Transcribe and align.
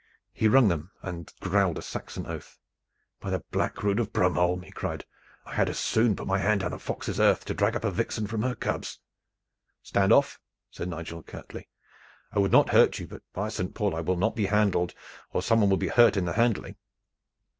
He 0.33 0.47
wrung 0.47 0.67
them 0.67 0.89
and 1.03 1.31
growled 1.41 1.77
a 1.77 1.83
Saxon 1.83 2.25
oath. 2.25 2.57
"By 3.19 3.29
the 3.29 3.43
black 3.51 3.83
rood 3.83 3.99
of 3.99 4.11
Bromeholm!" 4.11 4.63
he 4.63 4.71
cried, 4.71 5.05
"I 5.45 5.53
had 5.53 5.69
as 5.69 5.77
soon 5.77 6.15
put 6.15 6.25
my 6.25 6.39
hand 6.39 6.61
down 6.61 6.73
a 6.73 6.79
fox's 6.79 7.19
earth 7.19 7.45
to 7.45 7.53
drag 7.53 7.75
up 7.75 7.83
a 7.83 7.91
vixen 7.91 8.25
from 8.25 8.41
her 8.41 8.55
cubs." 8.55 8.97
"Standoff!" 9.83 10.39
said 10.71 10.87
Nigel 10.89 11.21
curtly. 11.21 11.69
"I 12.31 12.39
would 12.39 12.51
not 12.51 12.69
hurt 12.71 12.97
you; 12.97 13.05
but 13.05 13.21
by 13.31 13.49
Saint 13.49 13.75
Paul! 13.75 13.95
I 13.95 14.01
will 14.01 14.17
not 14.17 14.35
be 14.35 14.47
handled, 14.47 14.95
or 15.33 15.43
some 15.43 15.61
one 15.61 15.69
will 15.69 15.77
be 15.77 15.89
hurt 15.89 16.17
in 16.17 16.25
the 16.25 16.33
handling." 16.33 16.77